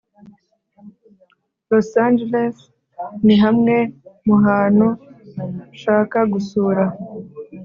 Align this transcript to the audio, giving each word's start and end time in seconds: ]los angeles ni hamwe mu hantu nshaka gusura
]los 1.69 1.89
angeles 2.05 2.55
ni 3.25 3.35
hamwe 3.43 3.77
mu 4.27 4.35
hantu 4.45 4.87
nshaka 5.73 6.19
gusura 6.33 6.83